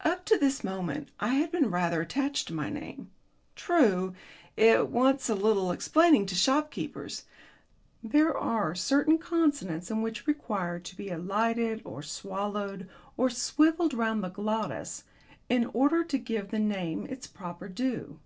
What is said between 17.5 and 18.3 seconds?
due.